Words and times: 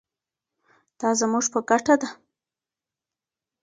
دا 0.99 1.09
زموږ 1.19 1.45
په 1.53 1.59
ګټه 1.69 1.95
ده. 2.01 2.09